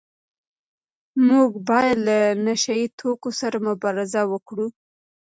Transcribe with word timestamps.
موږ 1.27 1.49
باید 1.69 1.97
له 2.07 2.17
نشه 2.45 2.73
يي 2.79 2.87
توکو 2.99 3.29
سره 3.39 3.57
مبارزه 3.69 4.21
وکړو. 4.31 4.67